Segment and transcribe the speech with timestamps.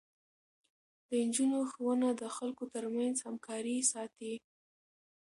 [1.07, 4.33] د نجونو ښوونه د خلکو ترمنځ همکاري ساتي.